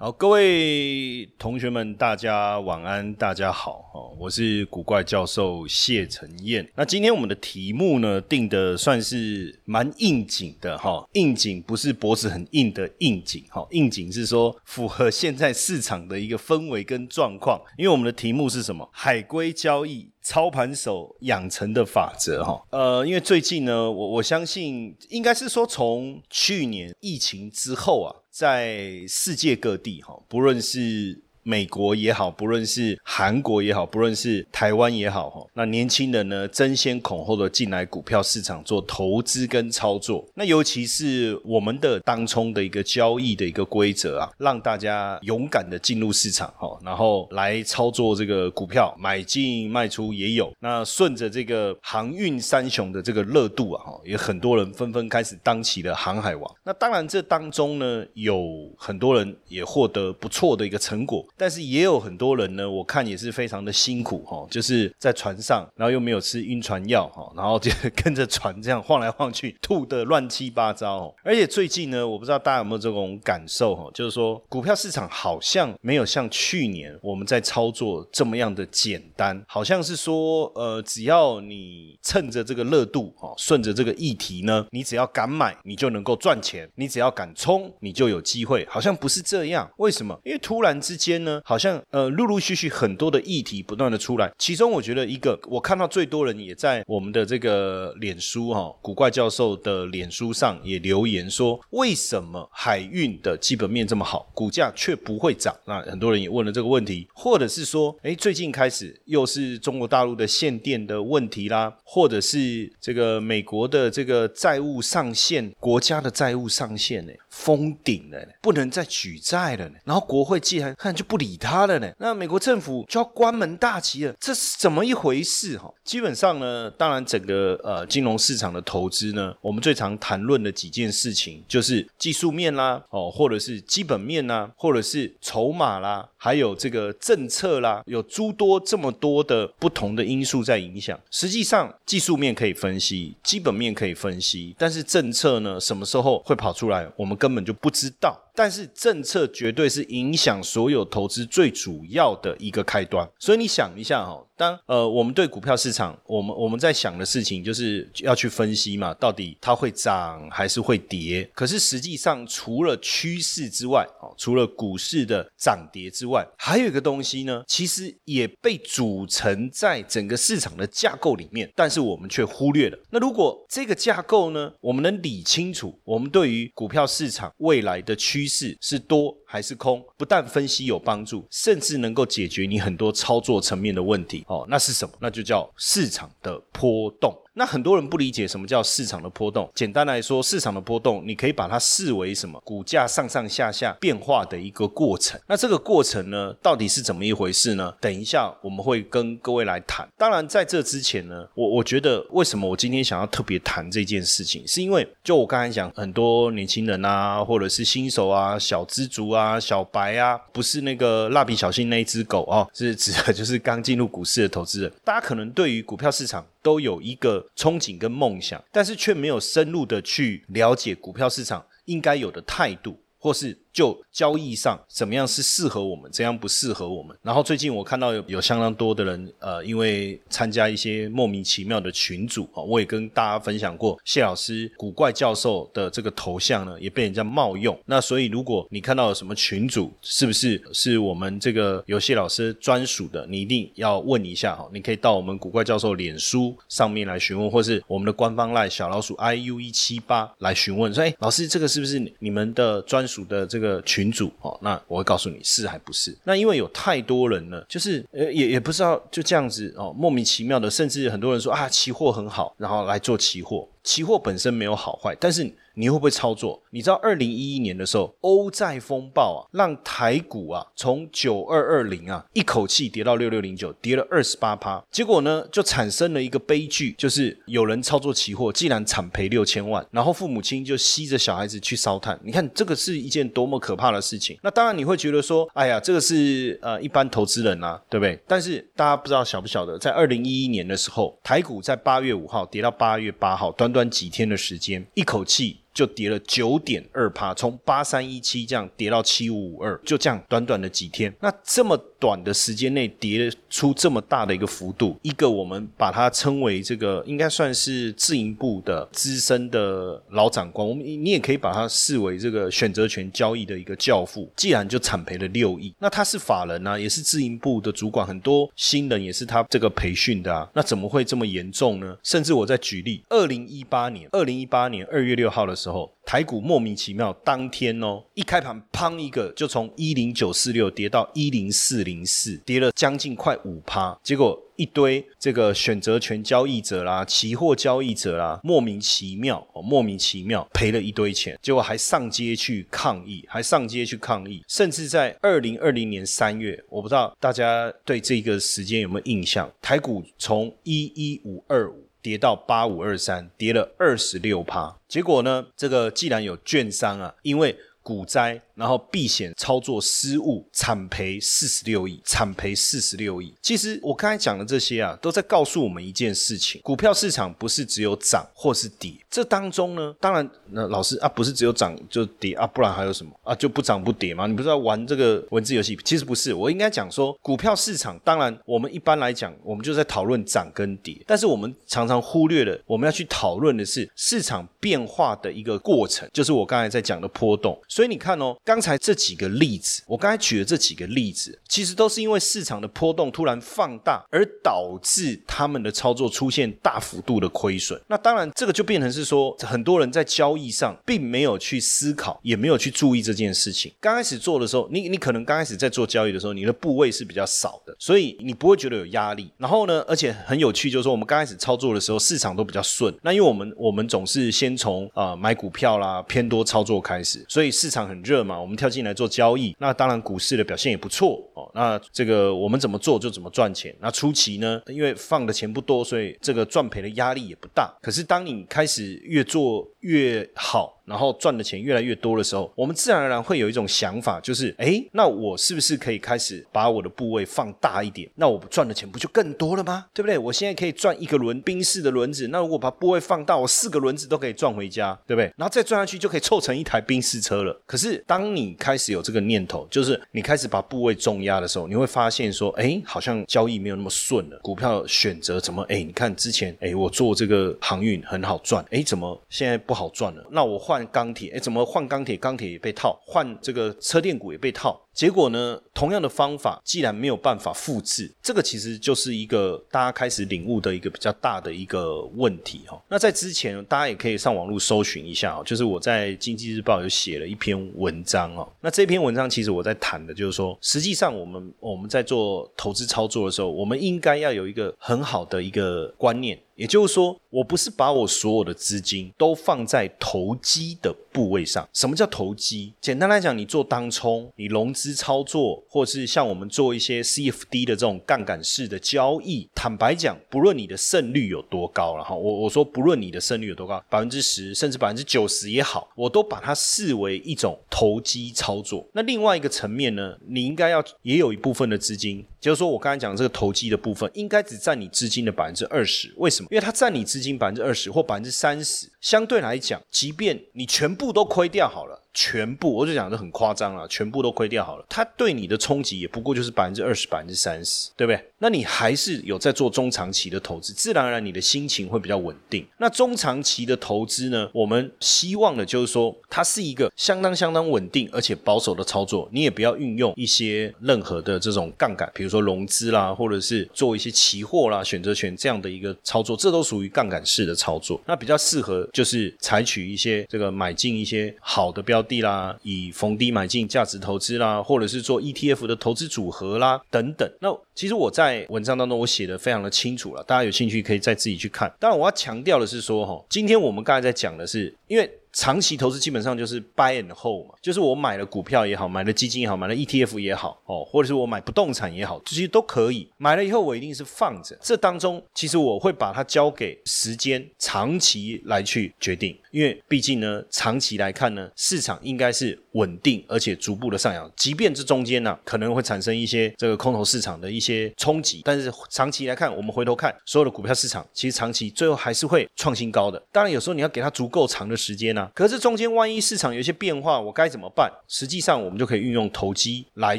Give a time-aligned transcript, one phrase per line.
[0.00, 6.64] 好，各位同学们，大家晚安，大家好哦，我是古怪教授谢承彦。
[6.76, 17.60] 那今天我们的题目呢，定的算是蛮应景的哈，应景不是脖子很硬的应景哈，应景是说符合现在市场的一个氛围跟状况。
[17.76, 18.88] 因为我们的题目是什么？
[18.92, 22.62] 海归交易操盘手养成的法则哈。
[22.70, 28.14] 呃，因为最近呢，我我相信应该是说从去年疫情之后啊。
[28.38, 31.24] 在世界各地，哈，不论是。
[31.48, 40.22] 美国也好，不论是韩国也好，不论是台湾也好，哈，那年轻人呢争先恐后的进来股票市场做投资跟操作。
[40.34, 50.52] 那尤其是我们的当冲的一个交易的一个规则啊，让大家勇敢的进入市场，哈，然后来操作这个股票，买进卖出也有。
[50.60, 56.56] 那顺着这个航运三雄的这个热度啊，哈，也很多人纷纷开始当起了航海王。
[56.62, 61.26] 那当然这当中呢，有很多人也获得不错的一个成果。
[61.38, 71.14] 但是也有很多人呢，我看也是非常的辛苦哈，就是在船上，然后又没有吃晕船药哈，然后就跟着船这样晃来晃去，吐的乱七八糟。
[71.22, 88.66] 而且最近呢，我不知道大家有没有这种感受哈，就是说股票市场好像没有像去年我们在操作这么样的简单，好像是说呃，只要你趁着这个热度哈，顺着这个议题呢，你只要敢买，你就能够赚钱；你只要敢冲，你就有机会。
[88.68, 90.18] 好像不是这样，为什么？
[90.24, 91.27] 因为突然之间。
[91.44, 105.54] 好像呃，陆陆续续很多的议题不断的出来，其中我觉得一个我看到最多人也在我们的这个脸书哈，古怪教授的脸书上也留言说，为什么海运的基本面这么好，股价却不会涨？
[105.66, 117.12] 那很多人也问了这个问题，或者是说，哎，最近开始又是中国大陆的限电的问题啦，或者是这个美国的这个债务上限，国家的债务上限呢？
[117.38, 121.18] 封顶了，不能再举债了呢，然后国会既然看就不。
[121.18, 121.92] 理他了呢？
[121.98, 125.58] 那美国政府就要关门大吉了，这是怎么一回事？
[125.58, 140.98] 哈，基本上呢，当然整个呃金融市场的投资呢，我们最常谈论的几件事情就是技术面啦，哦，或者是基本面啦，或者是筹码啦，还有这个政策啦，有诸多这么多的不同的因素在影响。
[141.10, 148.20] 实际上，技术面可以分析，基本面可以分析，但是政策呢，什么时候会跑出来，我们根本就不知道。
[148.38, 154.24] 但是政策绝对是影响所有投资最主要的一个开端，所以你想一下哈。
[154.38, 161.28] 当呃，我们对股票市场，我们我们在想的事情就是要去分析嘛，到底它会涨还是会跌？
[161.34, 172.78] 可是实际上，除了趋势之外，哦，除了股市的涨跌之外，还有一个东西呢，其实也被组成在整个市场的架构里面，但是我们却忽略了。
[172.90, 184.24] 那如果这个架构呢，我们能理清楚，我们对于股票市场未来的趋势是多还是空，不但分析有帮助，甚至能够解决你很多操作层面的问题。
[184.28, 184.94] 哦，那是什么？
[185.00, 187.12] 那就叫市场的波动。
[187.38, 189.48] 那很多人不理解什么叫市场的波动。
[189.54, 192.40] 简单来说，市场的波动，你可以把它视为什么？
[192.44, 195.18] 股价上上下下变化的一个过程。
[195.28, 197.72] 那这个过程呢，到底是怎么一回事呢？
[197.80, 199.88] 等一下我们会跟各位来谈。
[199.96, 214.72] 当然，在这之前呢，我我觉得为什么我今天想要特别谈这件事情，是因为就我刚才讲，很多年轻人啊，或者是新手啊、小资族啊、小白啊，不是那个蜡笔小新那一只狗啊，是指的就是刚进入股市的投资人。
[214.82, 217.26] 大家可能对于股票市场都有一个。
[217.36, 223.38] 憧憬跟梦想，但是却没有深入的去了解股票市场应该有的态度，或是。
[223.58, 226.96] 就交易上怎么样是适合我们，怎样不适合我们。
[227.02, 237.58] 然后最近我看到有有相当多的人，呃，因为参加一些莫名其妙的群组啊，我也跟大家分享过，谢老师古怪教授的这个头像呢，也被人家冒用。
[237.66, 244.48] 那所以如果你看到有什么群组，是不是是我们这个有谢老师专属的，你一定要问一下哈。
[244.52, 253.47] 你可以到我们古怪教授脸书上面来询问，或是我们的官方赖小老鼠 iu 一七八来询问，说，哎，老师这个是不是你们的专属的这个？
[253.48, 255.96] 个群主哦，那我会告诉你是还不是。
[256.04, 263.48] 那因为有太多人了，就是呃也也不知道就这样子哦，莫名其妙的，甚至很多人说啊期货很好，然后来做期货。
[263.64, 266.40] 期货本身没有好坏，但是你会不会操作？
[266.50, 274.64] 你知道二零一一年的时候，欧债风暴啊，让台股啊从九二二零啊一口气跌到六六零九，跌了二十八趴。
[274.70, 281.98] 结果呢，就产生了一个悲剧，就是有人操作期货，竟然惨赔六千万，然后父母亲就吸着小孩子去烧炭。
[282.02, 284.18] 你看这个是一件多么可怕的事情。
[284.22, 288.00] 那当然你会觉得说，哎呀，这个是呃一般投资人啊，对不对？
[288.06, 293.58] 但是大家不知道晓不晓得，在二零一一年的时候，台股在八月五号跌到八月八号，短短。
[293.58, 295.40] 短几天的时间，一口气。
[295.58, 321.76] 就跌了九点二趴，从八三一七这样跌到七五五二，就这样短短的几天，那这么短的时间内跌出这么大的一个幅度，一个我们把它称为这个应该算是自营部的资深的老长官，我们你也可以把它视为这个选择权交易的一个教父，既然就惨赔了六亿，那他是法人啊，也是自营部的主管，很多新人也是他这个培训的啊，那怎么会这么严重呢？
[321.82, 325.47] 甚至我在举例，二零一八年，二零一八年二月六号的时候。
[325.50, 333.78] 后台股莫名其妙，当天哦一开盘，砰一个就从一零九四六跌到一零四零四，跌了将近快五趴。
[333.82, 349.28] 结果一堆这个选择权交易者啦、期货交易者啦，莫名其妙哦，莫名其妙赔了一堆钱，结果还上街去抗议，还上街去抗议，甚至在二零二零年三月，我不知道大家对这个时间有没有印象？
[349.40, 351.67] 台股从一一五二五。
[351.88, 354.54] 跌到八五二三，跌了二十六趴。
[354.68, 358.20] 结果呢，这个既然有券商啊，因为股灾。
[358.38, 363.12] 然后避险操作失误，惨赔四十六亿，惨赔四十六亿。
[363.20, 373.12] 其实我刚才讲的这些啊，都在告诉我们一件事情：股票市场不是只有涨或是跌，这当中呢，当然那老师啊，不是只有涨就跌啊，不然还有什么啊？
[373.16, 374.06] 就不涨不跌吗？
[374.06, 375.58] 你不是要玩这个文字游戏？
[375.64, 387.36] 其实不是，我应该讲说，股票市场当然我们一般来讲，我们就在讨论涨跟跌，但是我们常常忽略了我们要去讨论的是市场变化的一个过程，就是我刚才在讲的波动。
[387.48, 388.16] 所以你看哦。
[388.28, 397.58] 刚才这几个例子，我刚才举的这几个例子，其实都是因为市场的波动突然放大，而导致他们的操作出现大幅度的亏损。
[397.68, 403.50] 那当然，这个就变成是说，很多人在交易上并没有去思考，也没有去注意这件事情。
[403.58, 409.10] 刚开始做的时候，你你可能刚开始在做交易的时候，你的部位是比较少的，所以你不会觉得有压力。
[409.16, 412.76] 然后呢，而且很有趣，就是说我们刚开始操作的时候，市场都比较顺。
[412.82, 418.17] 那因为我们我们总是先从啊买股票啦偏多操作开始，所以市场很热嘛。
[418.20, 421.30] 我们跳进来做交易，那当然股市的表现也不错哦。
[421.34, 423.54] 那这个我们怎么做就怎么赚钱。
[423.60, 427.54] 那初期呢，因为放的钱不多，所以这个赚赔的压力也不大。
[427.62, 430.54] 可是当你开始越做越好。
[430.68, 437.90] 然后赚的钱越来越多的时候，我们自然而然会有一种想法，就是哎，那我是不是可以开始把我的部位放大一点？
[437.94, 439.64] 那我赚的钱不就更多了吗？
[439.72, 439.96] 对不对？
[439.96, 445.10] 我现在可以赚一个轮冰室的轮子，那如果把部位放大，我四个轮子都可以赚回家，对不对？
[445.16, 447.34] 然后再赚下去就可以凑成一台冰室车了。
[447.46, 454.18] 可是当你开始有这个念头，就是你开始把部位重压的时候，你会发现说，哎，好像交易没有那么顺了。
[454.18, 455.42] 股票选择怎么？
[455.44, 460.06] 哎，你看之前，哎，我做这个航运很好赚，哎，怎么现在不好赚了？
[460.12, 460.58] 那我换。
[460.70, 461.96] 钢铁，哎，怎么换钢铁？
[461.96, 464.60] 钢铁也被套，换这个车电股也被套。
[464.78, 472.62] 结果呢，同样的方法，既然没有办法复制，这个其实就是一个大家开始领悟的一个比较大的一个问题哈。
[472.68, 478.32] 那在之前，大家也可以上网络搜寻一下哦，就是我在经济日报有写了一篇文章哦。
[478.40, 486.16] 那这篇文章其实我在谈的就是说，实际上我们我们在做投资操作的时候，我们应该要有一个很好的一个观念。
[486.36, 491.48] 也就是说，我不是把我所有的资金都放在投机的部位上。
[491.52, 492.52] 什么叫投机？
[492.60, 499.28] 简单来讲，你做当冲，你融资操作，或是像我们做一些 CFD 的这种杠杆式的交易。
[499.34, 508.66] 坦白讲，不论你的胜率有多高然后，我我说不论你的胜率有多高，百分之十甚至百分之九十也好，我都把它视为一种投机操作。
[508.72, 515.92] 那另外一个层面呢，你应该要也有一部分的资金，就是说我刚才讲这个投机的部分，应该只占你资金的百分之二十。
[515.96, 516.28] 为什么？
[516.30, 521.84] 因为它占你资金百分之二十或百分之三十，相对来讲，即便你全部都亏掉好了。
[521.94, 528.00] 全部，我就讲的很夸张了，全部都亏掉好了，它对你的冲击也不过就是百分之二十、百分之三十，对不对？
[528.18, 532.46] 那你还是有在做中长期的投资，自然而然你的心情会比较稳定。
[532.58, 547.80] 那中长期的投资呢，我们希望的就是说，它是一个相当相当稳定而且保守的操作，你也不要运用一些任何的这种杠杆，比如如说融资啦，或者是做一些期货啦、选择权这样的一个操作，这都属于杠杆式的操作。
[547.86, 551.78] 那比较适合就是采取一些这个买进一些好的标。
[551.88, 557.10] 的啦，以逢低买进价值投资啦，或者是做 ETF 的投资组合啦等等。
[557.20, 561.50] 那其实我在文章当中我写的非常的清楚了，大家有兴趣可以再自己去看。
[561.58, 564.90] 当然我要强调的是说哈，今天我们刚才在讲的是因为。
[565.18, 572.88] 长期投资基本上就是 buy and hold 嘛，就是我买了股票也好，买了基金也好，买了 ETF 也好，哦，或者是我买不动产也好，这些都可以。
[572.98, 593.02] 买了以后我一定是放着，这当中其实我会把它交给时间长期来去决定，因为毕竟呢，长期来看呢，市场应该是稳定而且逐步的上扬，即便这中间呢可能会产生一些这个空头市场的一些冲击，但是长期来看，我们回头看所有的股票市场，其实长期最后还是会创新高的。
[593.12, 595.10] 当然有时候你要给它足够长的时间呢。
[595.14, 597.70] 可是中间万一市场有一些变化，我该怎么办？
[597.86, 599.98] 实际上，我们就可以运用投机来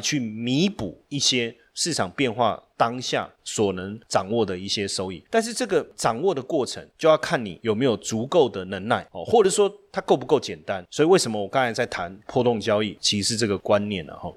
[0.00, 5.22] 去弥补一些市场变化当下所能掌握的一些收益。
[5.30, 10.84] 但是这个掌握的过程，就要看你有没有足够的能耐哦，或者说它够不够简单。
[10.90, 14.32] 所以为什么我刚才在谈波动交易，其实是这个观念了哈。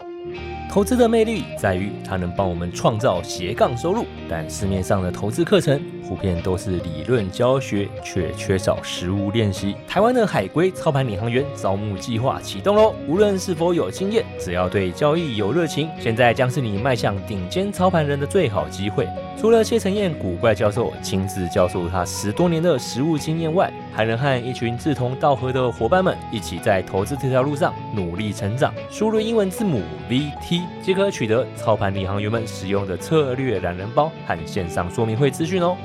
[0.71, 9.75] 投资的魅力在于它能帮我们创造斜杠收入，但市面上的投资课程普遍都是理论教学，却缺少实物练习。
[9.87, 12.95] 台湾的海归操盘领航员招募计划启动喽！
[13.07, 19.07] 无论是否有经验，只要对交易有热情，现在将是你迈向顶尖操盘人的最好机会。
[19.35, 28.73] 除了谢承彦古怪教授亲自教授他十多年的实务经验外，还能和一群志同道合的伙伴们一起在投资这条路上努力成长。
[28.89, 35.75] 输入英文字母 VT 即可取得操盘领航员们使用的策略懒人包和线上说明会资讯哦。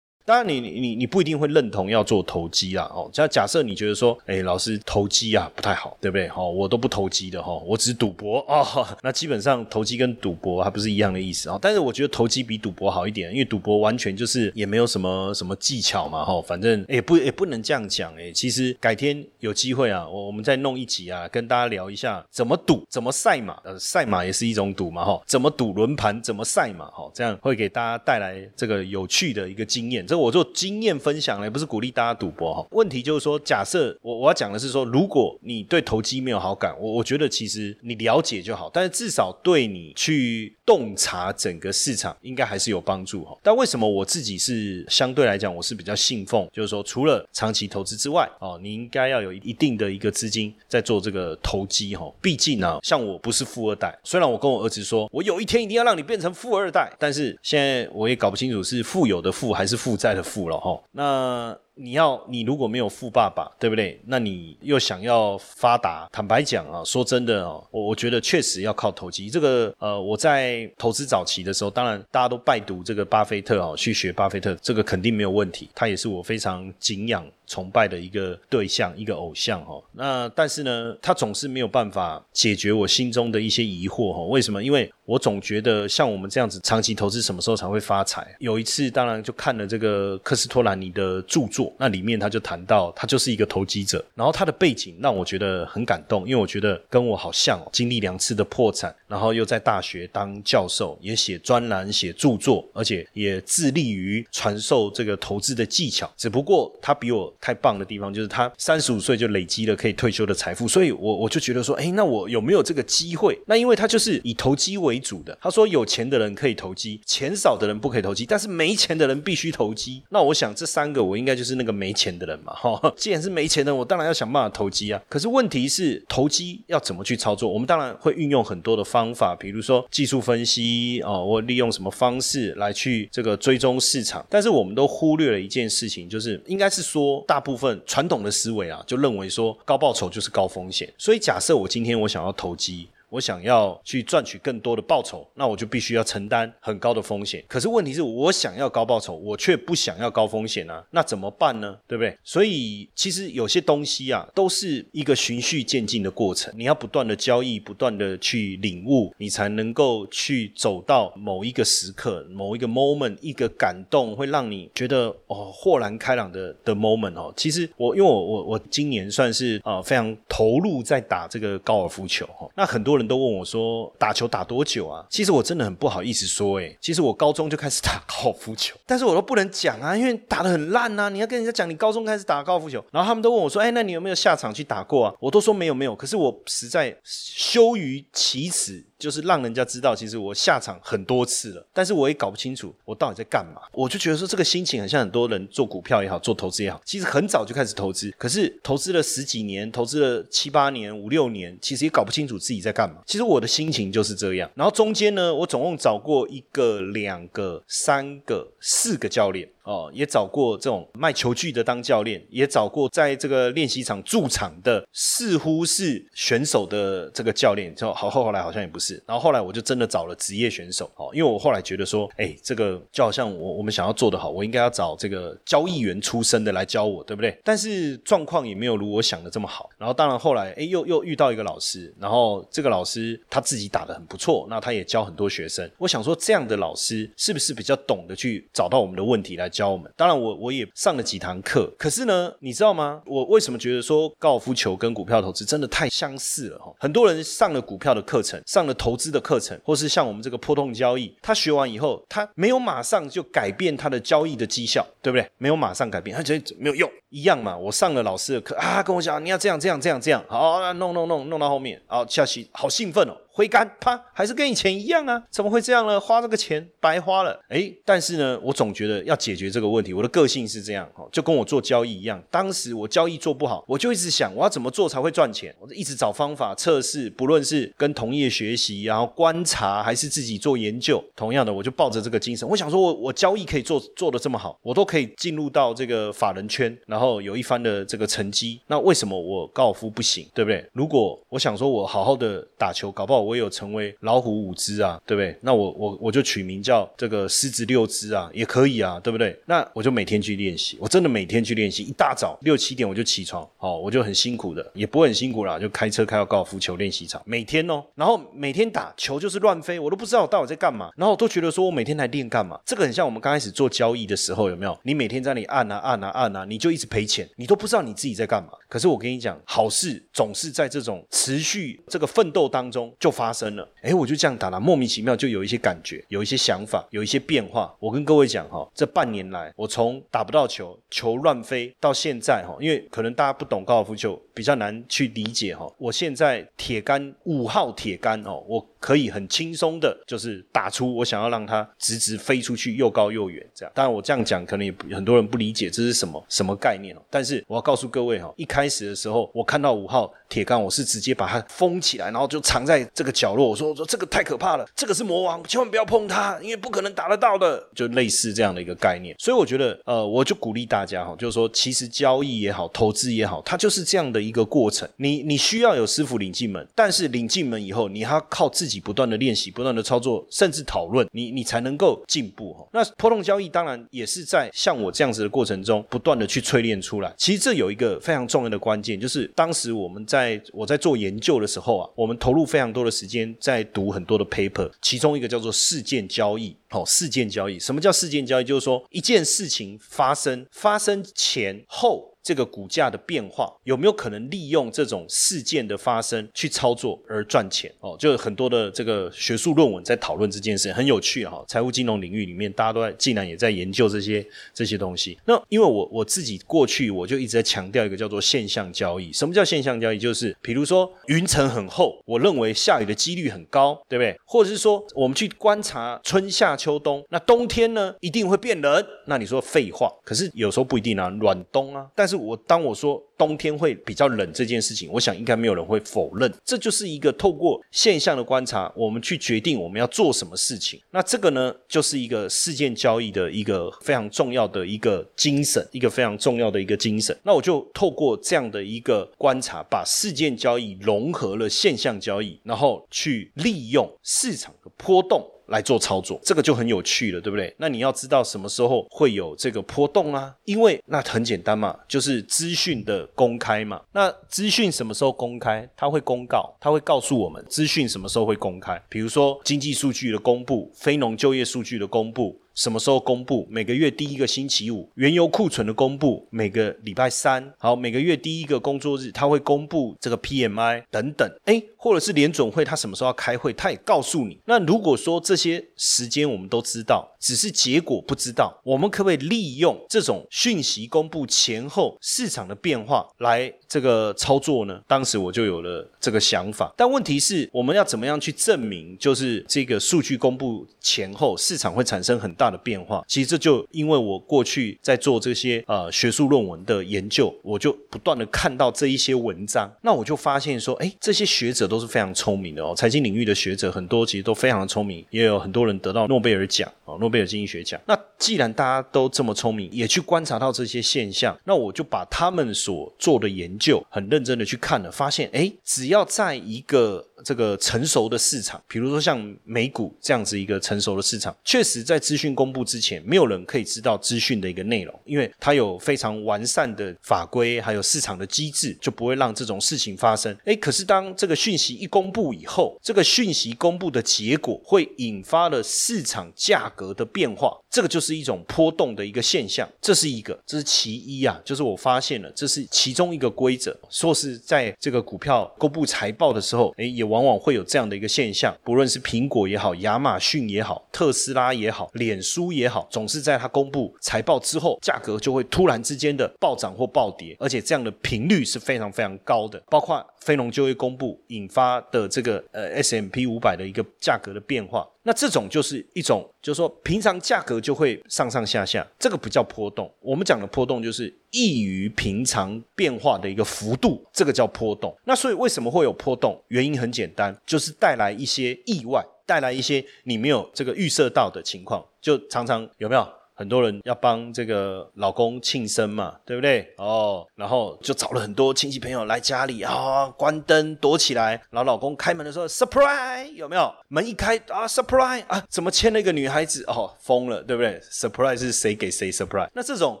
[0.32, 6.26] 当然，你你你你不一定会认同要做投机啦，哦，假假设你觉得说，哎，老师投机啊不太好，对不对？
[6.28, 8.66] 哦，我都不投机的哈，我只赌博哦。
[9.04, 11.58] 那基本上投机跟赌博还不是一样的意思啊。
[11.60, 30.06] 但是我觉得投机比赌博好一点，因为赌博完全就是也没有什么什么技巧嘛，哈，反正也不也不能这样讲，哎，其实改天有机会啊，我我们再弄一集啊，跟大家聊一下怎么赌，怎么赛马，呃，赛马也是一种赌嘛，哈，怎么赌轮盘，怎么赛马，哈，这样会给大家带来这个有趣的一个经验。
[30.06, 32.66] 这我做经验分享呢，不是鼓励大家赌博哈。
[32.70, 43.34] 问题就是说，假设我我要讲的是说，如果你对投机没有好感，我我觉得其实你了解就好，但是至少对你去洞察整个市场，应该还是有帮助哈。
[43.42, 52.12] 但为什么我自己是相对来讲，我是比较信奉，就是说除了长期投资之外，哦，你应该要有一定的一个资金在做这个投机哈。
[52.20, 60.42] 毕竟呢，像我不是富二代，虽然我跟我儿子说我有一天一定要让你变成富二代，但是现在我也搞不清楚是富有的富还是负债的富。
[60.42, 61.56] 了哈，那。
[61.74, 63.98] 你要你如果没有富爸爸，对不对？
[64.06, 66.06] 那你又想要发达？
[66.12, 69.30] 坦白讲啊，说真的哦，我我觉得确实要靠投机。
[69.30, 75.70] 这个呃，我在投资早期的时候，当然大家都拜读这个巴菲特哦，去学巴菲特，这个肯定没有问题。
[75.74, 79.82] 他也是我非常敬仰、崇拜的一个对象，一个偶像哦。
[79.92, 84.26] 那但是呢，他总是没有办法解决我心中的一些疑惑哦。
[84.26, 84.62] 为什么？
[84.62, 88.36] 因为我总觉得像我们这样子长期投资，什么时候才会发财？
[88.38, 91.61] 有一次，当然就看了这个科斯托兰尼的著作。
[91.78, 106.10] 那里面他就谈到，他就是一个投机者，然后他的背景让我觉得很感动，因为我觉得跟我好像，哦经历两次的破产，然后又在大学当教授，也写专栏、写著作，而且也致力于传授这个投资的技巧。
[106.16, 113.38] 只不过他比我太棒的地方，就是他三十五岁就累积了可以退休的财富，所以我我就觉得说，哎，那我有没有这个机会？
[113.46, 120.02] 那因为他就是以投机为主的，他说有钱的人可以投机，钱少的人不可以投机，但是没钱的人必须投机。
[120.10, 121.51] 那我想这三个我应该就是。
[121.52, 124.98] 是那个没钱的人嘛，哈，既然是没钱的，我当然要想办法投机啊。
[125.06, 127.52] 可是问题是，投机要怎么去操作？
[127.52, 134.24] 我们当然会运用很多的方法，比如说技术分析哦，或利用什么方式来去这个追踪市场。
[134.30, 140.90] 但是我们都忽略了一件事情，就是应该是说，大部分传统的思维啊，就认为说高报酬就是高风险。
[140.96, 142.88] 所以假设我今天我想要投机。
[143.12, 147.44] 我想要去赚取更多的报酬，那我就必须要承担很高的风险。
[147.46, 151.76] 可是问题是我想要高报酬，我却不想要高风险啊，那怎么办呢？
[151.86, 152.16] 对不对？
[152.24, 156.50] 所以其实有些东西啊，都是一个循序渐进的过程。
[156.56, 167.30] 你要不断的交易，不断的去领悟，你才能够去走到某一个时刻、某一个 moment，一个感动会让你觉得哦豁然开朗的的 moment 哦。
[167.36, 173.01] 其实我因为我我我今年算是啊非常投入在打这个高尔夫球哈，那很多人。
[173.08, 175.04] 都问我说打球打多久啊？
[175.10, 181.08] 其实我真的很不好意思说，诶，其实我高中就开始打高尔夫球，但是我都不能讲啊，因为打得很烂啊。
[181.08, 185.14] 你要跟人家讲你高中开始打高尔夫球，然后他们都问我说，哎，那你有没有下场去打过啊？
[185.20, 188.84] 我都说没有没有，可是我实在羞于启齿。
[189.02, 193.62] 就是让人家知道，其实我下场很多次了，但是我也搞不清楚我到底在干嘛。
[193.72, 203.02] 我就觉得说，这个心情很像很多人做股票也好，做投资也好，其实很早就开始投资，可是投资了十几年，投资了七八年、五六年，其实也搞不清楚自己在干嘛。
[203.04, 204.48] 其实我的心情就是这样。
[204.54, 209.48] 然后中间呢，我总共找过一个、两个、三个、四个教练。
[209.64, 217.72] 哦，也找过这种卖球具的当教练，也找过在这个练习场驻场的，似乎是选手的这个教练。
[217.74, 220.90] 就好后后来好像也不是，然后后来我就真的找了职业选手。
[220.96, 227.38] 哦，因为我后来觉得说，哎，这个就好像我我们想要做的好，我应该要找这个交易员出身的来教我，对不对？
[227.44, 229.70] 但是状况也没有如我想的这么好。
[229.78, 235.70] 然后当然后来，哎，又又遇到一个老师，然后这个老师他自己打的很不错，那他也教很多学生。
[235.78, 239.51] 我想说，这样的老师是不是比较懂得去找到我们的问题来？
[239.52, 243.00] 教我们，当然我我也上了几堂课，可是呢，你知道吗？
[243.06, 246.72] 我为什么觉得说高尔夫球跟股票投资真的太相似了哈？
[246.80, 255.28] 很多人上了股票的课程，上了投资的课程，或是像我们这个波动交易，他学完以后，他没有马上就改变他的交易的绩效，对不对？
[255.36, 257.56] 没有马上改变，他觉得没有用，一样嘛。
[257.56, 263.16] 我上了老师的课啊，跟我讲你要这样这样这样这样，好，弄弄弄弄到后面，好下期好兴奋哦。
[263.32, 265.22] 挥杆，啪，还是跟以前一样啊？
[265.30, 265.98] 怎么会这样呢？
[265.98, 267.40] 花这个钱白花了。
[267.48, 269.94] 哎，但是呢，我总觉得要解决这个问题。
[269.94, 272.22] 我的个性是这样，哦，就跟我做交易一样。
[272.30, 275.54] 当时我交易做不好，我就一直想我要怎么做才会赚钱。
[275.58, 281.02] 我就一直找方法测试，不论是跟同业学习，然后观察，还是自己做研究。
[281.16, 288.60] 同样的，我就抱着这个精神，我想说我我交易可以做做的这么好，我都可以进入到这个法人圈，然后有一番的这个成绩。
[288.66, 290.26] 那为什么我高尔夫不行？
[290.34, 290.64] 对不对？
[290.72, 295.36] 如果我想说我好好的打球，搞不好我有成为老虎五只啊，对不对？
[295.40, 299.38] 那我我我就取名叫这个狮子六只啊，也可以啊，对不对？
[299.46, 312.58] 那我就每天去练习，我真的每天去练习，一大早六七点我就起床，哦，我就很辛苦的，也不会很辛苦啦，就开车开到高尔夫球练习场，每天哦，然后每天打球就是乱飞，我都不知道我到底在干嘛，然后我都觉得说我每天来练干嘛？
[312.64, 314.78] 这个很像我们刚开始做交易的时候，有没有？
[314.82, 318.50] 你每天在那里按啊按啊按啊，你就一直赔钱，你都不知道你自己在干嘛。
[318.72, 323.68] 可是我跟你讲，好事总是在这种持续这个奋斗当中就发生了。
[323.82, 327.76] 哎，我就这样打了，莫名其妙就有一些感觉，有一些想法，有一些变化。
[327.78, 335.66] 我跟各位讲哈，这半年来，我从打不到球，球乱飞，到现在哈，因为可能大家不懂高尔夫球，比较难去理解哈。
[335.78, 343.72] 我现在铁杆五号铁杆哦，我可以很轻松的，就是打出我想要让它直直飞出去，又高又远这样。
[343.74, 347.02] 当然我这样讲，可能也很多人不理解这是什么什么概念哦。
[347.10, 350.12] 但是我要告诉各位哈，一开始的时候，我看到五号。
[350.32, 353.50] 铁杆，我是直接把它封起来，然后就藏在这个角落。
[353.50, 359.14] 我说：“我说这个太可怕了，这个是魔王，千万不要碰它，因为不可能打得到的。”就类似这样的一个概念。
[359.18, 364.88] 所以我觉得，呃，我就鼓励大家哈，就是说，其实交易也好，投资也好，它就是这样的一个过程。
[364.96, 372.66] 你你需要有师傅领进门，但是领进门以后，你还要靠自己不断的练习、不断的操作，甚至讨论，你你才能够进步哈。
[372.72, 377.12] 那波动交易当然也是在像我这样子的过程中，不断的去淬炼出来。
[377.18, 380.40] 其实这有一个非常重要的关键，就是当时我们在。
[380.52, 386.54] 我在做研究的时候啊，我们投入非常多的时间在读很多的 paper，其中一个叫做事件交易。
[386.68, 388.44] 好，事件交易，什么叫事件交易？
[388.44, 392.11] 就是说一件事情发生，发生前后。
[392.22, 397.72] 这个股价的变化有没有可能利用这种事件的发生去操作而赚钱？
[397.80, 401.44] 哦，就很多的这个学术论文在讨论这件事，很有趣哈。
[401.48, 405.18] 财务金融领域里面，大家都在竟然也在研究这些这些东西。
[405.24, 409.12] 那因为我我自己过去我就一直在强调一个叫做现象交易。
[409.12, 409.98] 什么叫现象交易？
[409.98, 414.16] 就是比如说云层很厚，我认为下雨的几率很高，对不对？
[414.24, 418.86] 或者是说我们去观察春夏秋冬，那冬天呢一定会变冷？
[419.06, 422.11] 那你说废话，可是有时候不一定啊，暖冬啊，但是。
[422.12, 426.30] 是我当我说冬天会比较冷这件事情，我想应该没有人会否认。
[426.44, 430.78] 这就是一个透过现象的观察，我们去决定我们要做什么事情。
[430.90, 437.16] 那这个呢，就是一个事件交易的一个非常重要的一个精神，一个非常重要的一个精神。
[437.22, 445.26] 那我就透过这样的一个观察，把事件交易融合了现象交易，然后去利用市场的波动。
[445.52, 447.54] 来做操作，这个就很有趣了，对不对？
[447.58, 450.34] 那你要知道什么时候会有这个波动啊？
[450.44, 453.80] 因为那很简单嘛，就是资讯的公开嘛。
[453.92, 455.68] 那资讯什么时候公开？
[455.76, 458.82] 它会公告，它会告诉我们资讯什么时候会公开。
[458.88, 462.41] 比如说经济数据的公布、非农就业数据的公布。
[462.54, 463.46] 什么时候公布？
[463.50, 474.38] 每个月第一个星期五，原油库存的公布，每个礼拜三，好，每个月第一个工作日，他会公布这个 PMI 等等，哎，或者是联总会他什么时候要开会，他也告诉你。
[474.44, 484.80] 那如果说这些时间我们都知道，只是结果不知道，我们可不可以利用这种讯息公布前后市场的变化来这个操作呢？
[484.86, 493.04] 当时我就有了这个想法，但问题是，我们要怎么样去证明，就是这个数据公布前后市场会产生很大大的变化？
[493.06, 507.80] 其实这就因为我过去在做这些呃学术论文的研究，我就不断的看到这一些文章，那我就发现说，哎，这些学者都是非常聪明的哦，财经领域的学者很多其实都非常的聪明，也有很多人得到诺贝尔奖哦，诺贝尔经济学奖。
[507.86, 530.36] 那既然大家都这么聪明，也去观察到这些现象，那我就把他们所做的研究很认真的去看了，发现，哎，只要在一个这个成熟的市场，比如说像美股这样子一个成熟的市场，确实在资讯公布之前，没有人可以知道资讯的一个内容，因为它有非常完善的法规，还有市场的机制，就不会让这种事情发生。
[530.44, 547.11] 哎，可是当这个讯息一公布以后，这个讯息公布的结果会引发了市场价格的变化，这个就是一种波动的一个现象，这是一个，这是其一啊，就是我发现了，这是其中一个规则，说是在这个股票公布财报的时候，哎，有。
[547.12, 559.62] 往往会有这样的一个现象，不论是苹果也好，亚马逊也好，特斯拉也好，脸书也好，总是在它公布财报之后，价格就会突然之间的暴涨或暴跌，而且这样的频率是非常非常高的。
[559.68, 569.92] 包括非农就会公布引发的这个呃 S M P 五百的一个价格的变化，那这种就是一种，就是说平常价格就会上上下下，这个不叫波动。
[570.00, 571.12] 我们讲的波动就是。
[571.34, 574.94] 异于平常变化的一个幅度，这个叫波动。
[575.04, 576.38] 那所以为什么会有波动？
[576.48, 583.08] 原因很简单，就是带来一些意外，带来一些你没有这个预设到的情况，就常常有没有？
[583.42, 586.72] 很多人要帮这个老公庆生嘛，对不对？
[586.76, 591.32] 哦，然后就找了很多亲戚朋友来家里啊，关灯躲起来。
[591.50, 593.74] 然后老公开门的时候，surprise，有没有？
[593.88, 596.62] 门一开啊，surprise 啊，怎么牵了一个女孩子？
[596.68, 599.48] 哦，疯了，对不对？surprise 是谁给谁 surprise？
[599.52, 600.00] 那这种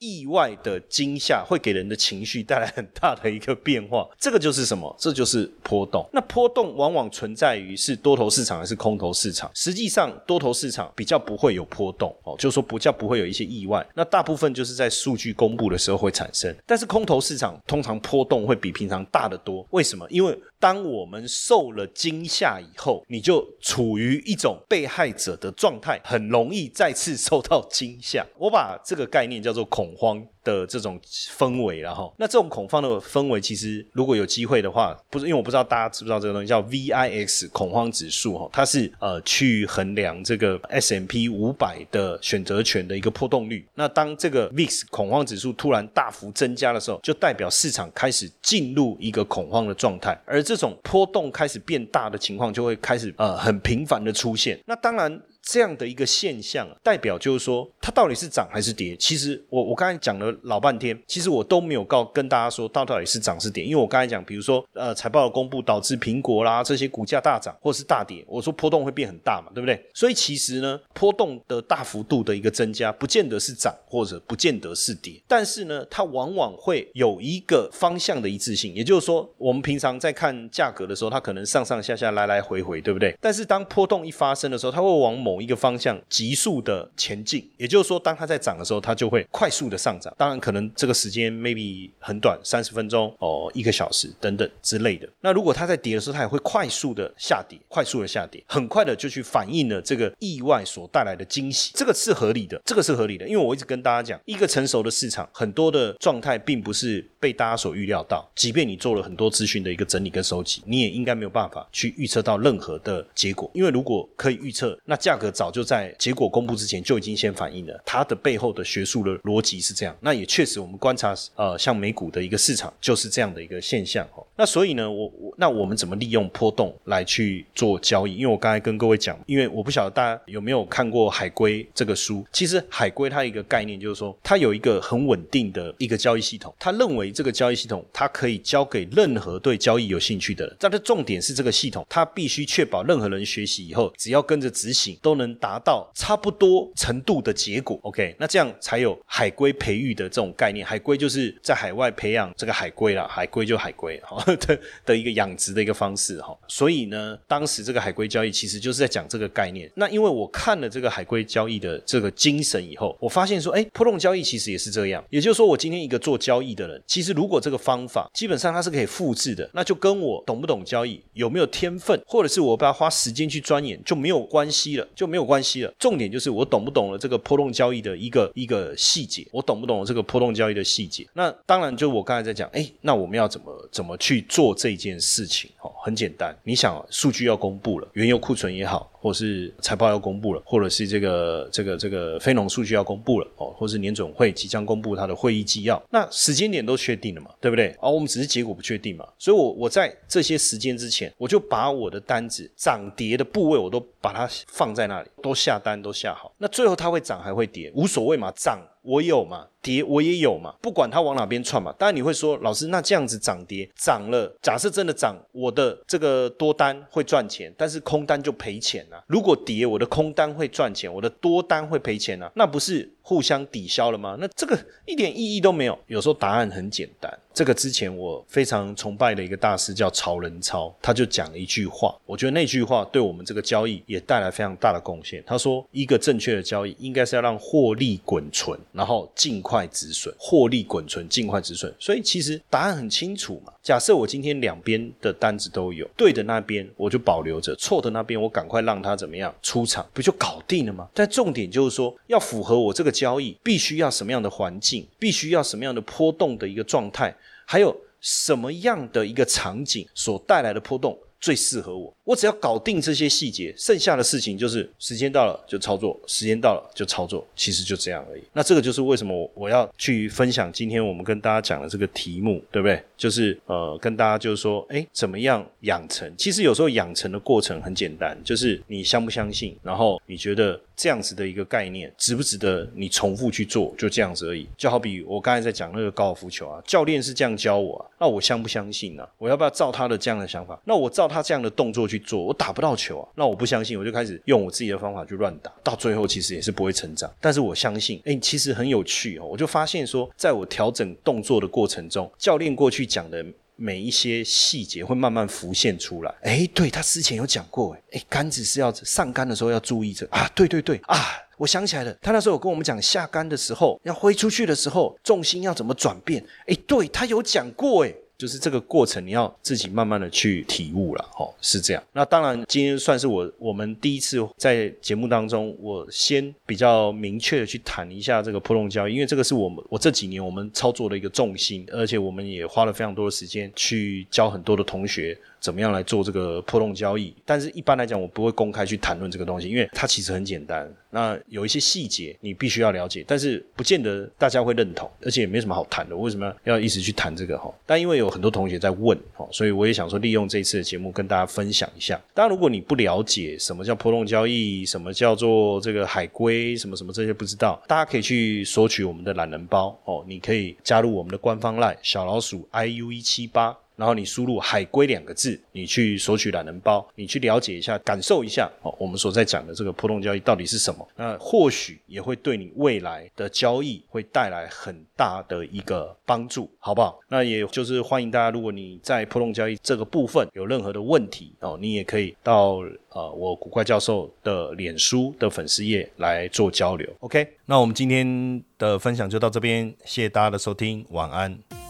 [0.00, 4.92] 意外的惊吓会给人的情绪带来很大的一个变化，这个就是什么？
[4.98, 6.04] 这就是波动。
[6.12, 9.48] 那波动往往存在于是多头市场还是空头市场？
[9.54, 13.19] 实际上，多头市场比较不会有波动哦，就是说不叫不会。
[13.20, 19.64] 有一些意外，那大部分就是在数据公布的时候会产生，但是空头市场通常波动会比平常大得多。
[19.70, 20.06] 为什么？
[20.10, 28.24] 因为当我们受了惊吓以后，你就处于一种被害者的状态，很容易再次受到惊吓。
[28.38, 30.24] 我把这个概念叫做恐慌。
[30.42, 30.98] 的这种
[31.36, 43.66] 氛围，然后那这种恐慌的氛围，其实如果有机会的话，不是因为我不知道大家知不知道这个东西叫 VIX 恐慌指数哈，它是呃去衡量这个 S M P 五百的选择权的一个波动率。
[43.74, 54.58] 那当这个 VIX 恐慌指数突然大幅增加的时候，就代表市场开始进入一个恐慌的状态，而这种波动开始变大的情况，就会开始呃很频繁的出现。
[54.66, 55.22] 那当然。
[55.42, 58.96] 这样的一个现象，代表就是说，它到底是涨还是跌？
[58.96, 63.64] 其实我我刚才讲了老半天，其实我都没有告跟大家说，到到底是涨是跌。
[63.64, 69.82] 因为我刚才讲，比如说，呃，财报的公布导致苹果啦这些股价大涨或是大跌，我说波动会变很大嘛，对不对？
[69.94, 78.74] 所以其实呢，波动的大幅度的一个增加，不见得是涨或者不见得是跌，但是呢，它往往会有一个方向的一致性。
[78.74, 83.16] 也就是说，我们平常在看价格的时候，它可能上上下下来来回回，对不对？
[83.20, 90.12] 但是当波动一发生的时候，它会往某某一个方向急速的前进，也就是说，当它在涨的时候，它就会快速的上涨。
[90.18, 95.08] 当然，可能这个时间 maybe 很短，三十分钟哦，一个小时等等之类的。
[95.20, 101.70] 那如果它在跌的时候，它也会快速的下跌，快速的下跌，很快的就去反映了这个意外所带来的惊喜。
[101.74, 108.28] 这个是合理的，这个是合理的，因为我一直跟大家讲，一个成熟的市场，很多的状态并不是被大家所预料到。
[108.34, 113.48] 即便你做了很多资讯的一个整理跟收集，你也应该没有办法去预测到任何的结果。
[113.54, 115.60] 因为如果可以预测，那价格早就。
[115.70, 119.96] 在结果公布之前就已经先反映了，它的背后的学术的逻辑是这样。
[120.00, 124.26] 那也确实，我们观察呃，像美股的一个市场就是这样的一个现象哦。
[124.34, 128.16] 那所以呢，我我那我们怎么利用波动来去做交易？
[128.16, 132.26] 因为我刚才跟各位讲，因为我不晓得大家有没有看过《海龟》这个书。
[132.32, 136.52] 其实海龟它一个概念就是说，它有一个很稳定的一个交易系统。
[136.58, 140.56] 他认为这个交易系统它可以交给任何对交易有兴趣的人。
[140.58, 145.09] 但的重点是这个系统，它必须确保任何人学习以后，只要跟着执行都。
[145.10, 147.76] 都能达到差不多程度的结果。
[147.82, 150.64] OK，那这样才有海龟培育的这种概念。
[150.64, 156.36] 海龟就是在海外培养这个海龟啦，海龟就海龟哈 的的一个养殖的一个方式哈。
[156.46, 159.68] 所以呢，当时这个海龟交易其实就是在讲这个概念。
[159.74, 165.04] 那因为我看了这个海龟交易的这个精神以后，我发现说，哎，波动交易其实也是这样。
[165.10, 175.72] 也就是说，我今天一个做交易的人，其实如果这个方法基本上它是可以复制的，那就跟我懂不懂交易、有没有天分，或者是我不要花时间去钻研就没有关系了，就没有关系了。
[175.78, 181.08] 重点就是我懂不懂了这个波动交易的一个一个细节，我懂不懂这个波动交易的细节。
[181.14, 185.50] 那当然，就我刚才在讲，哎，那我们要怎么怎么去做这件事情？
[185.62, 188.90] 哦，很简单，你想数据要公布了，原油库存也好。
[189.00, 197.74] 或是财报要公布了，或者是这个这个这个非农数据要公布了哦，或是年总会即将公布它的会议纪要，那时间点都确定了嘛，对不对？
[197.80, 209.46] 而我们只是结果不确定嘛，所以我我在这些时间之前，我就把我的单子涨跌的部位我都把它放在那里，都下单都下好，那最后它会涨还会跌无所谓嘛，涨我有嘛。
[209.62, 211.70] 跌我也有嘛，不管它往哪边窜嘛。
[211.78, 219.04] 当然你会说，老师，那这样子涨跌涨了，假设真的涨，我的这个多单会赚钱，但是空单就赔钱了。
[219.06, 222.30] 如果跌，我的空单会赚钱，我的多单会赔钱呢？
[222.34, 224.16] 那不是互相抵消了吗？
[224.18, 225.78] 那这个一点意义都没有。
[225.88, 227.12] 有时候答案很简单。
[227.34, 235.22] 这个之前我非常崇拜的一个大师叫曹仁超，他就讲了一句话，我觉得那句话对我们这个交易也带来非常大的贡献。
[235.26, 241.74] 他说，一个正确的交易应该是要让获利滚存，然后尽快止损，获利滚存，尽快止损。
[241.78, 243.52] 所以其实答案很清楚嘛。
[243.62, 250.88] 假设我今天两边的单子都有，对的那边我就保留着，错的那边我赶快让它怎么样出场，不就搞定了吗？
[250.94, 257.14] 但重点就是说，要符合我这个交易，必须要什么样的环境，必须要什么样的波动的一个状态。
[257.44, 261.94] 还有什么样的一个场景所带来的波动最适合我？
[262.04, 268.22] 我只要搞定这些细节，剩下的事情就是时间到了就操作，时间到了就操作，其实就这样而已。
[268.32, 272.82] 那这个就是为什么我要去分享今天我们跟大家讲的这个题目，对不对？
[273.00, 276.12] 就是呃，跟大家就是说，哎，怎么样养成？
[276.18, 280.60] 其实有时候养成的过程很简单，就是你相不相信，然后你觉得。
[280.76, 283.74] 这样子的一个概念，值不值得你重复去做？
[283.76, 284.48] 就这样子而已。
[284.56, 289.06] 就好比我刚才在讲那个高尔夫球啊，教练是这样教我啊，那我相不相信呢？
[289.18, 290.58] 我要不要照他的这样的想法？
[290.64, 297.12] 那我照他这样的动作去做，我打不到球啊，那我不相信，我就开始用我自己的方法去乱打，到最后其实也是不会成长。
[297.20, 299.26] 但是我相信，哎，其实很有趣哦。
[299.26, 303.24] 我就发现说，在我调整动作的过程中，教练过去讲的。
[303.62, 306.10] 每一些细节会慢慢浮现出来。
[306.22, 310.96] 哎，对他之前有讲过，哎，杆子是要上杆的时候要注意这啊，对对对啊，
[311.36, 316.24] 我想起来了，他那时候有跟我们讲下杆的时候要挥出去的时候重心要怎么转变。
[316.46, 317.92] 哎，对他有讲过，哎。
[318.20, 321.82] 就是这个过程，你要自己慢慢的去体悟了，哦，是这样。
[321.94, 335.18] 那当然，今天算是我我们第一次在节目当中，我先比较明确的去谈一下这个波动交易，因为这个是我们我这几年我们操作的一个重心，而且我们也花了非常多的时间去教很多的同学。
[335.40, 337.14] 怎么样来做这个波动交易？
[337.24, 340.70] 但是一般来讲，我不会公开去谈论这个东西，因为它其实很简单。
[340.92, 345.96] 那有一些细节你必须要了解，但是不见得大家会认同，而且也没什么好谈的。
[345.96, 347.52] 为什么要一直去谈这个哈？
[347.64, 352.00] 但因为有很多同学在问哈，所以我也想说利用这一次的节目跟大家分享一下。
[352.12, 360.04] 当然，如果你不了解什么叫波动交易，什么叫做这个海龟，什么什么这些不知道，大家可以去索取我们的懒人包哦。
[360.08, 363.56] 你可以加入我们的官方 LINE 小老鼠 iu 一七八。
[363.80, 370.86] 然后你输入“海龟”两个字，你去索取懒人包，你去了解一下，感受一下哦，我们所在讲的这个波动交易到底是什么？
[370.96, 377.00] 那或许也会对你未来的交易会带来很大的一个帮助，好不好？
[377.08, 382.56] 那也就是欢迎大家，如果你在波动交易这个部分有任何的问题哦，你也可以到
[382.90, 386.86] 呃我古怪教授的脸书的粉丝页来做交流。
[387.00, 391.69] OK，那我们今天的分享就到这边，谢谢大家的收听，晚安。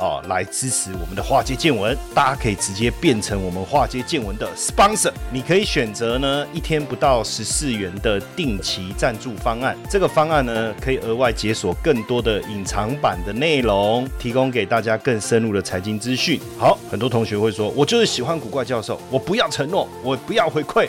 [0.00, 5.12] 啊来支持我们的华尔街见闻，大家可以直接变成我们华尔街见闻的 sponsor。
[5.30, 9.76] 你可以选择呢一天不到十四元的定期赞助方案。
[9.88, 16.40] 这个方案呢可以额外解锁更多的隐藏版的内容，提供给大家更深入的财经资讯。
[16.58, 16.78] 好。
[16.90, 20.88] 很多同学会说：“我就是喜欢古怪教授，我不要承诺，我不要回馈，